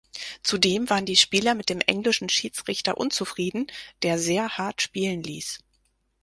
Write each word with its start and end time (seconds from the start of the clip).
Zudem 0.41 0.89
waren 0.89 1.05
die 1.05 1.15
Spieler 1.15 1.53
mit 1.53 1.69
dem 1.69 1.79
englischen 1.79 2.27
Schiedsrichter 2.27 2.97
unzufrieden, 2.97 3.67
der 4.01 4.17
sehr 4.17 4.57
hart 4.57 4.81
spielen 4.81 5.21
ließ. 5.21 5.59